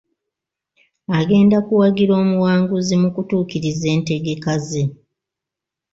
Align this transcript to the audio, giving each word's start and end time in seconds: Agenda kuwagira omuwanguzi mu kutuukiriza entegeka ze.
Agenda 1.19 1.57
kuwagira 1.67 2.13
omuwanguzi 2.21 2.93
mu 3.01 3.09
kutuukiriza 3.15 3.85
entegeka 3.95 4.53
ze. 4.67 4.83